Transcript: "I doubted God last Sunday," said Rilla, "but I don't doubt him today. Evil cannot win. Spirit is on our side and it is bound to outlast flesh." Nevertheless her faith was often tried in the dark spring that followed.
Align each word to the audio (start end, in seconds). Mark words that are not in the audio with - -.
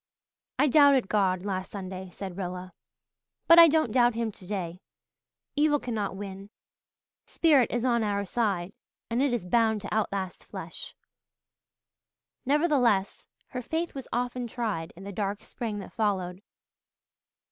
"I 0.57 0.67
doubted 0.67 1.09
God 1.09 1.45
last 1.45 1.71
Sunday," 1.71 2.09
said 2.09 2.35
Rilla, 2.35 2.73
"but 3.45 3.59
I 3.59 3.67
don't 3.67 3.91
doubt 3.91 4.15
him 4.15 4.31
today. 4.31 4.81
Evil 5.55 5.79
cannot 5.79 6.15
win. 6.15 6.49
Spirit 7.27 7.69
is 7.69 7.85
on 7.85 8.03
our 8.03 8.25
side 8.25 8.73
and 9.11 9.21
it 9.21 9.31
is 9.31 9.45
bound 9.45 9.79
to 9.81 9.93
outlast 9.93 10.43
flesh." 10.45 10.95
Nevertheless 12.47 13.27
her 13.49 13.61
faith 13.61 13.93
was 13.93 14.07
often 14.11 14.47
tried 14.47 14.91
in 14.95 15.03
the 15.03 15.11
dark 15.11 15.43
spring 15.43 15.77
that 15.77 15.93
followed. 15.93 16.41